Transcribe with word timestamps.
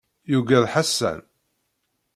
Yuggad 0.31 0.65
Ḥasan? 0.73 1.19